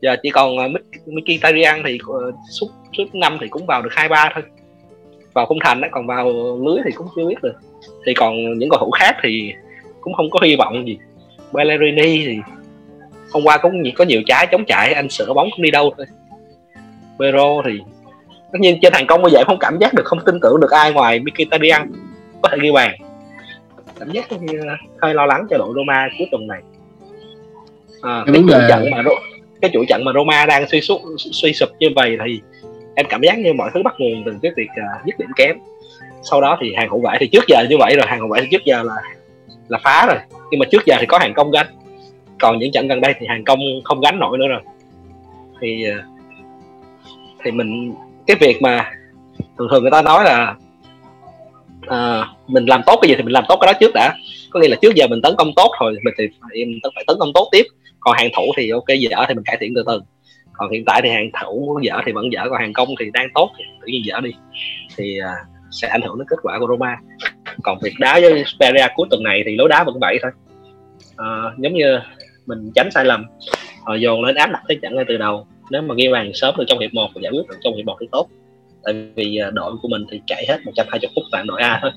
[0.00, 4.08] Giờ chỉ còn uh, Mkhitaryan thì uh, suốt suốt năm thì cũng vào được hai
[4.08, 4.42] ba thôi.
[5.34, 6.26] Vào khung thành đó còn vào
[6.64, 7.54] lưới thì cũng chưa biết được.
[8.06, 9.52] Thì còn những cầu thủ khác thì
[10.00, 10.98] cũng không có hy vọng gì
[11.52, 12.38] Bellerini thì
[13.32, 16.06] hôm qua cũng có nhiều trái chống chạy anh sửa bóng không đi đâu thôi.
[17.18, 17.80] Pero thì
[18.52, 20.70] tất nhiên trên thành công bây giờ không cảm giác được không tin tưởng được
[20.70, 21.92] ai ngoài Mkhitaryan.
[22.42, 22.94] Có thể ghi bàn.
[24.00, 24.60] Cảm giác như
[25.02, 26.60] hơi lo lắng cho đội Roma cuối tuần này.
[28.02, 29.02] À, cái, cái trận mà
[29.60, 32.40] cái chuỗi trận mà Roma đang suy sụp suy sụp như vậy thì
[32.94, 35.56] em cảm giác như mọi thứ bắt nguồn từ cái việc uh, dứt điểm kém.
[36.22, 38.40] Sau đó thì hàng hậu vệ thì trước giờ như vậy rồi hàng hậu vệ
[38.40, 38.94] thì trước giờ là
[39.68, 40.18] là phá rồi.
[40.50, 41.66] Nhưng mà trước giờ thì có hàng công gánh.
[42.40, 44.60] Còn những trận gần đây thì hàng công không gánh nổi nữa rồi.
[45.60, 46.02] Thì ờ,
[47.44, 47.94] thì mình
[48.26, 48.90] cái việc mà
[49.58, 50.54] thường thường người ta nói là
[51.86, 54.14] à, mình làm tốt cái gì thì mình làm tốt cái đó trước đã.
[54.50, 57.04] Có nghĩa là trước giờ mình tấn công tốt rồi mình thì phải, mình phải
[57.06, 57.66] tấn công tốt tiếp.
[58.00, 60.00] Còn hàng thủ thì ok dở thì mình cải thiện từ từ.
[60.52, 63.28] Còn hiện tại thì hàng thủ dở thì vẫn dở còn hàng công thì đang
[63.34, 64.30] tốt thì tự nhiên dở đi.
[64.96, 65.34] Thì à,
[65.70, 66.96] sẽ ảnh hưởng đến kết quả của Roma
[67.62, 70.30] còn việc đá với Speria cuối tuần này thì lối đá vẫn vậy thôi.
[71.16, 71.26] À,
[71.58, 71.98] giống như
[72.46, 73.24] mình tránh sai lầm
[73.82, 75.46] họ dồn lên áp đặt thế trận ngay từ đầu.
[75.70, 77.96] Nếu mà ghi bàn sớm được trong hiệp 1 giải quyết được trong hiệp 1
[78.00, 78.28] thì tốt.
[78.84, 81.90] Tại vì à, đội của mình thì chạy hết 120 phút tại đội A thôi.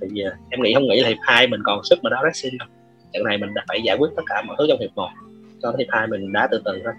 [0.00, 2.58] Thì à, em nghĩ không nghĩ là hiệp hai mình còn sức mà đá Racing
[2.58, 2.68] đâu.
[3.12, 5.08] Trận này mình đã phải giải quyết tất cả mọi thứ trong hiệp 1
[5.62, 6.92] cho hiệp hai mình đá từ từ thôi.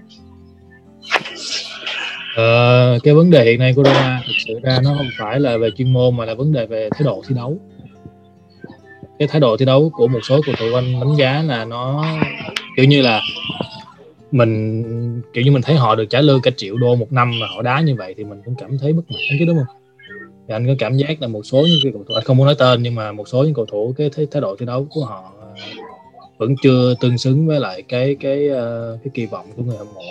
[2.35, 5.57] Ờ, cái vấn đề hiện nay của Roma thực sự ra nó không phải là
[5.57, 7.59] về chuyên môn mà là vấn đề về thái độ thi đấu
[9.19, 12.05] cái thái độ thi đấu của một số cầu thủ anh đánh giá là nó
[12.77, 13.21] kiểu như là
[14.31, 17.47] mình kiểu như mình thấy họ được trả lương cả triệu đô một năm mà
[17.47, 19.75] họ đá như vậy thì mình cũng cảm thấy bất mãn chứ đúng không?
[20.47, 22.45] Thì anh có cảm giác là một số những cái cầu thủ anh không muốn
[22.45, 24.87] nói tên nhưng mà một số những cầu thủ cái thái, thái độ thi đấu
[24.89, 25.31] của họ
[26.37, 29.87] vẫn chưa tương xứng với lại cái cái ờ, cái kỳ vọng của người hâm
[29.93, 30.01] mộ.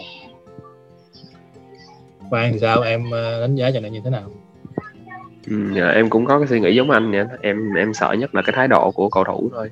[2.31, 2.83] Quang thì sao?
[2.83, 4.31] Em ờ, đánh giá trận này như thế nào?
[5.51, 8.35] Ừ, dạ, em cũng có cái suy nghĩ giống anh vậy em em sợ nhất
[8.35, 9.71] là cái thái độ của cầu thủ thôi.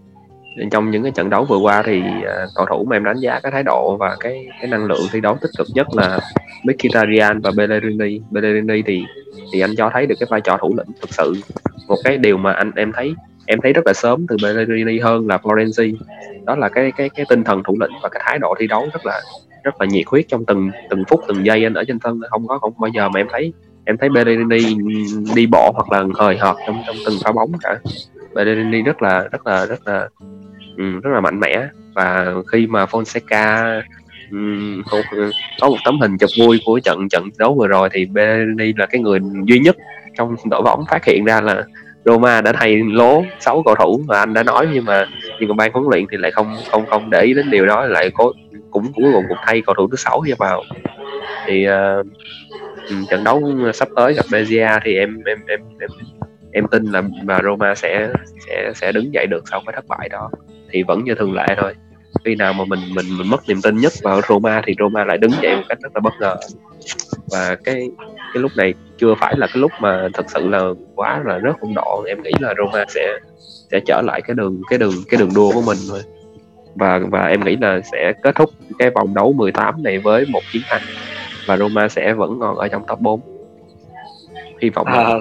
[0.70, 3.40] Trong những cái trận đấu vừa qua thì à, cầu thủ mà em đánh giá
[3.42, 6.18] cái thái độ và cái cái năng lượng thi đấu tích cực nhất là
[6.64, 9.04] Mkhitaryan và Bellerini Bellerini thì
[9.52, 11.34] thì anh cho thấy được cái vai trò thủ lĩnh thực sự.
[11.88, 13.14] Một cái điều mà anh em thấy
[13.46, 15.94] em thấy rất là sớm từ Bellerini hơn là Florenzi.
[16.46, 18.88] Đó là cái cái cái tinh thần thủ lĩnh và cái thái độ thi đấu
[18.92, 19.20] rất là
[19.64, 22.20] rất là nhiệt huyết trong từng từng phút từng giây anh ở trên sân.
[22.30, 23.52] Không có không bao giờ mà em thấy
[23.84, 24.76] em thấy Bellerini
[25.34, 27.78] đi bộ hoặc là hời hợt trong trong từng pha bóng cả.
[28.34, 30.08] Bellerini rất là rất là rất là
[30.76, 31.66] um, rất là mạnh mẽ.
[31.94, 33.80] Và khi mà Fonseca
[34.30, 34.82] um,
[35.60, 38.86] có một tấm hình chụp vui của trận trận đấu vừa rồi thì Bellerini là
[38.86, 39.76] cái người duy nhất
[40.18, 41.64] trong đội bóng phát hiện ra là
[42.04, 44.68] Roma đã thay lố 6 cầu thủ mà anh đã nói.
[44.72, 45.06] Nhưng mà
[45.40, 47.86] nhưng mà ban huấn luyện thì lại không không không để ý đến điều đó.
[47.86, 48.32] Lại có
[48.70, 50.62] cũng cuối cùng cũng thay cầu thủ thứ sáu vào.
[51.46, 52.06] Thì uh,
[53.10, 53.42] trận đấu
[53.74, 55.90] sắp tới gặp Bezia thì em em em em
[56.52, 58.08] em tin là mà Roma sẽ
[58.46, 60.30] sẽ sẽ đứng dậy được sau cái thất bại đó.
[60.70, 61.74] Thì vẫn như thường lệ thôi.
[62.24, 65.18] Khi nào mà mình mình mình mất niềm tin nhất vào Roma thì Roma lại
[65.18, 66.36] đứng dậy một cách rất là bất ngờ.
[67.30, 67.90] Và cái
[68.34, 70.60] cái lúc này chưa phải là cái lúc mà thật sự là
[70.94, 73.18] quá là rất hỗn độn em nghĩ là Roma sẽ
[73.70, 76.00] sẽ trở lại cái đường cái đường cái đường đua của mình thôi.
[76.74, 80.40] Và và em nghĩ là sẽ kết thúc cái vòng đấu 18 này với một
[80.52, 80.82] chiến thắng
[81.46, 83.20] và Roma sẽ vẫn còn ở trong top 4
[84.62, 85.18] hy vọng à,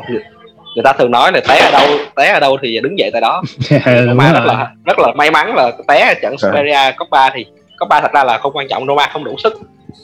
[0.76, 3.22] người ta thường nói là té ở đâu té ở đâu thì đứng dậy tại
[3.22, 3.42] đó.
[4.08, 7.46] Roma rất là rất là may mắn là té ở trận Superia Coppa thì
[7.80, 9.54] Coppa thật ra là không quan trọng Roma không đủ sức.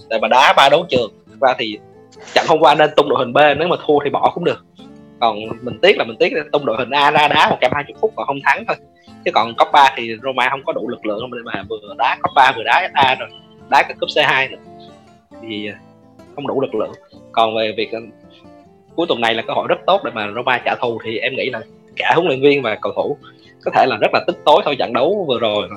[0.10, 1.78] Để mà đá ba đấu trường ra thì
[2.34, 4.65] trận hôm qua nên tung đội hình B nếu mà thua thì bỏ cũng được.
[5.19, 8.13] Còn mình tiếc là mình tiếc là tung đội hình A ra đá 120 phút
[8.15, 8.75] còn không thắng thôi.
[9.25, 12.17] Chứ còn cấp 3 thì Roma không có đủ lực lượng để mà vừa đá
[12.21, 13.30] cấp 3 vừa đá A rồi
[13.69, 14.58] đá cái cúp C2 nữa.
[15.41, 15.69] Thì
[16.36, 16.91] không đủ lực lượng.
[17.32, 17.91] Còn về việc
[18.95, 21.36] cuối tuần này là cơ hội rất tốt để mà Roma trả thù thì em
[21.36, 21.62] nghĩ là
[21.95, 23.17] cả huấn luyện viên và cầu thủ
[23.63, 25.69] có thể là rất là tức tối thôi trận đấu vừa rồi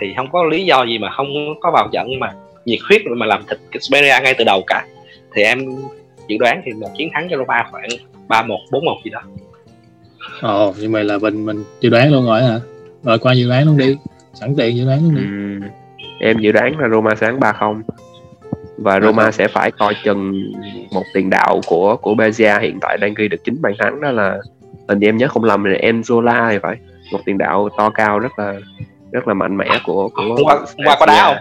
[0.00, 1.26] thì không có lý do gì mà không
[1.60, 2.32] có vào trận mà
[2.64, 4.86] nhiệt huyết mà làm thịt Xperia ngay từ đầu cả.
[5.34, 5.58] Thì em
[6.28, 7.88] dự đoán thì một chiến thắng cho Roma khoảng
[8.28, 9.20] ba một bốn một gì đó.
[10.40, 12.60] Ồ như vậy là mình mình dự đoán luôn rồi hả?
[13.02, 13.96] Rồi qua dự đoán luôn đi.
[14.34, 15.22] Sẵn tiện dự đoán luôn đi.
[15.22, 15.68] Ừ,
[16.20, 17.82] em dự đoán là Roma ba không
[18.80, 20.52] và Roma sẽ phải coi chừng
[20.92, 24.10] một tiền đạo của của Bezia hiện tại đang ghi được chín bàn thắng đó
[24.10, 24.38] là
[24.88, 26.76] hình như em nhớ không lầm là Enzola thì phải.
[27.12, 28.54] Một tiền đạo to cao rất là
[29.12, 31.36] rất là mạnh mẽ của của hôm qua, hôm qua có đá không?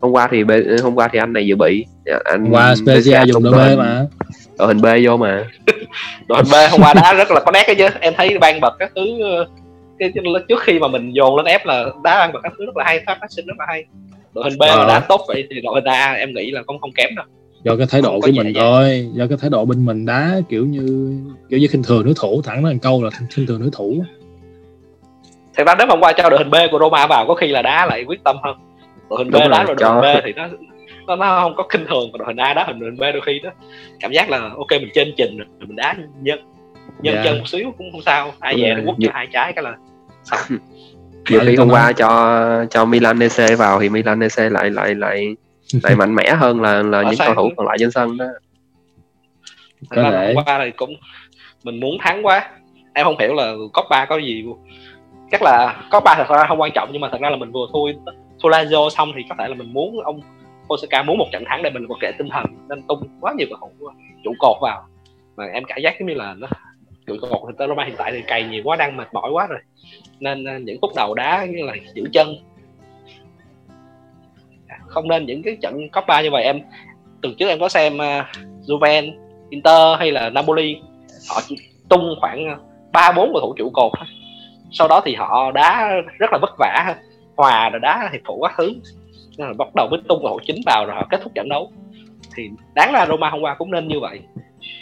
[0.00, 0.44] Hôm qua thì
[0.82, 1.86] hôm qua thì anh này dự bị.
[2.24, 4.06] Anh hôm qua Spezia dùng đội B mà.
[4.58, 5.44] Đội hình B vô mà.
[6.28, 7.88] Đội hình B hôm qua đá rất là có nét cái chứ.
[8.00, 9.02] Em thấy ban bật các thứ
[9.98, 10.12] cái
[10.48, 12.84] trước khi mà mình dồn lên ép là đá ban bật các thứ rất là
[12.84, 13.84] hay phát sinh rất là hay
[14.34, 16.78] đội hình B mà đá tốt vậy thì đội hình A em nghĩ là không
[16.80, 17.26] không kém đâu.
[17.62, 20.66] Do cái thái độ của mình thôi do cái thái độ bên mình đá kiểu
[20.66, 21.16] như
[21.48, 24.04] kiểu như khinh thường đối thủ thẳng nói câu là khinh thường đối thủ.
[25.54, 27.62] Thật ra nếu hôm qua cho đội hình B của Roma vào có khi là
[27.62, 28.56] đá lại quyết tâm hơn.
[29.10, 30.48] Đội hình B đá rồi, đội hình B thì nó
[31.06, 33.00] nó, nó không có khinh thường còn đội hình A đá hình đội hình B
[33.00, 33.50] đôi khi đó
[34.00, 36.40] cảm giác là ok mình trên trình rồi mình đá nhân
[37.02, 37.16] nhân yeah.
[37.16, 37.24] Dạ.
[37.24, 39.76] chân một xíu cũng không sao ai về nó quất cho hai trái cái là
[40.24, 40.40] xong
[41.30, 45.36] nhiều khi hôm qua cho cho Milanese vào thì Milanese lại lại lại
[45.82, 48.26] lại mạnh mẽ hơn là là những cầu thủ còn lại trên sân đó.
[49.90, 50.34] Có thể.
[50.34, 50.94] hôm qua thì cũng
[51.64, 52.50] mình muốn thắng quá.
[52.94, 54.44] Em không hiểu là cop ba có gì.
[55.30, 57.52] Chắc là có ba thật ra không quan trọng nhưng mà thật ra là mình
[57.52, 60.20] vừa thua thua Lazio xong thì có thể là mình muốn ông
[60.74, 63.46] Osaka muốn một trận thắng để mình vực dậy tinh thần nên tung quá nhiều
[63.50, 63.90] cầu thủ
[64.24, 64.86] trụ cột vào.
[65.36, 66.48] Mà em cảm giác giống như là nó
[67.20, 69.58] trụ cột thì Roma hiện tại thì cày nhiều quá đang mệt mỏi quá rồi.
[70.20, 72.34] Nên những phút đầu đá như là giữ chân.
[74.68, 76.44] À, không nên những cái trận cấp 3 như vậy.
[76.44, 76.60] Em
[77.22, 79.12] từ trước em có xem à, uh, Juven,
[79.50, 80.76] Inter hay là Napoli
[81.30, 81.56] họ chỉ
[81.88, 82.56] tung khoảng à,
[82.92, 83.92] ba bốn cầu thủ trụ cột
[84.72, 86.94] sau đó thì họ đá rất là vất vả.
[87.36, 88.74] Hòa rồi đá hiệp phụ các thứ
[89.38, 91.48] nên là bắt đầu mới tung cầu thủ chính vào rồi họ kết thúc trận
[91.48, 91.72] đấu.
[92.36, 94.20] Thì đáng ra Roma hôm qua cũng nên như vậy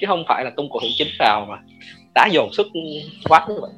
[0.01, 1.59] chứ không phải là tung cầu thủ chính vào mà
[2.15, 2.67] đá dồn sức
[3.29, 3.71] quá như vậy.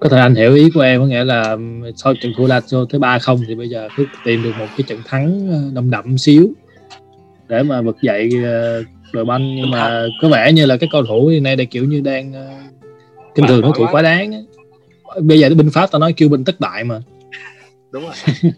[0.00, 1.56] Có thể anh hiểu ý của em có nghĩa là
[1.96, 4.84] sau trận thua Lazio tới ba không thì bây giờ cứ tìm được một cái
[4.86, 6.48] trận thắng ờ, đậm đậm xíu
[7.48, 9.56] để mà vực dậy ờ, đội banh.
[9.56, 12.32] Nhưng mà có vẻ như là cái cầu thủ hiện nay đây kiểu như đang
[12.32, 12.46] ờ,
[13.34, 14.44] kinh thường đối thủ quá đáng
[15.20, 17.00] bây giờ cái binh pháp tao nói kêu binh tất đại mà.
[17.90, 18.12] Đúng rồi.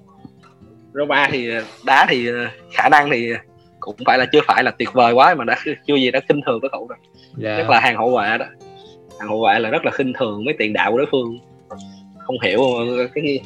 [0.95, 1.49] Roma thì
[1.85, 2.29] đá thì
[2.73, 3.33] khả năng thì
[3.95, 6.41] cũng phải là chưa phải là tuyệt vời quá mà đã chưa gì đã kinh
[6.47, 6.99] thường đối thủ rồi.
[7.43, 7.59] Yeah.
[7.59, 8.47] rất là hàng hậu vệ đó.
[9.19, 11.39] Hàng hậu vệ là rất là khinh thường mấy tiền đạo của đối phương.
[12.19, 12.61] Không hiểu
[13.15, 13.41] cái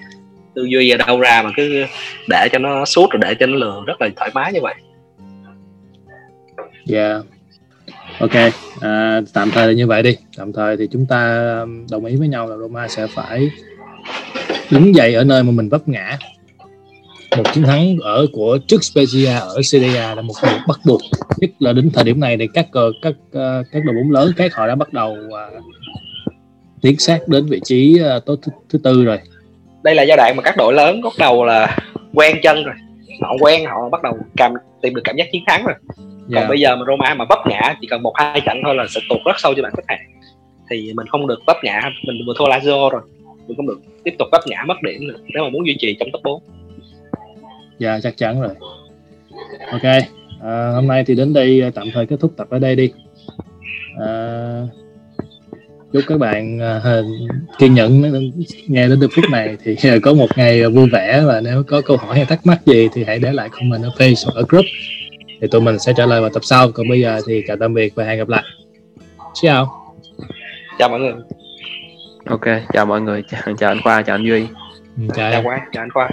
[0.55, 1.85] tư duy ở đâu ra mà cứ
[2.29, 4.74] để cho nó suốt rồi để cho nó lừa rất là thoải mái như vậy.
[6.92, 7.24] Yeah
[8.20, 10.16] ok à, tạm thời là như vậy đi.
[10.37, 11.44] Tạm thời thì chúng ta
[11.90, 13.50] đồng ý với nhau là Roma sẽ phải
[14.70, 16.18] đứng dậy ở nơi mà mình vấp ngã
[17.37, 21.01] một chiến thắng ở của trước Spezia ở Serie A là một điều bắt buộc
[21.38, 22.66] nhất là đến thời điểm này thì các
[23.03, 25.64] các ờ, các đội bóng lớn các họ đã bắt đầu uh,
[26.83, 29.19] tiến sát đến vị trí uh, tốt thứ, thứ tư rồi.
[29.83, 31.79] Đây là giai đoạn mà các đội lớn bắt đầu là
[32.14, 32.75] quen chân rồi.
[33.23, 35.75] Họ quen họ bắt đầu cảm tìm được cảm giác chiến thắng rồi.
[36.35, 38.87] Còn bây giờ mà Roma mà vấp ngã chỉ cần một hai trận thôi là
[38.88, 40.01] sẽ tụt rất sâu cho bạn khách hàng
[40.71, 43.03] thì mình không được vấp ngã mình vừa thua Lazio rồi
[43.47, 45.16] mình không được tiếp tục vấp ngã mất điểm nữa.
[45.35, 46.43] Nếu mà muốn duy trì trong top 4
[47.81, 48.55] dạ chắc chắn rồi.
[49.73, 49.83] Ok
[50.43, 52.93] à, hôm nay thì đến đây tạm thời kết thúc tập ở đây đi.
[54.01, 54.62] À,
[55.93, 57.05] chúc các bạn uh,
[57.59, 58.03] kiên nhẫn
[58.69, 61.97] nghe đến được phút này thì có một ngày vui vẻ và nếu có câu
[61.97, 64.64] hỏi hay thắc mắc gì thì hãy để lại comment ở face hoặc ở group
[65.40, 66.73] thì tụi mình sẽ trả lời vào tập sau.
[66.73, 68.43] Còn bây giờ thì chào tạm biệt và hẹn gặp lại.
[69.35, 69.69] Chào.
[70.79, 71.12] Chào mọi người.
[72.27, 73.23] Ok chào mọi người.
[73.31, 74.47] Chào, chào anh khoa chào anh duy.
[75.14, 76.11] Chào, chào quá chào anh khoa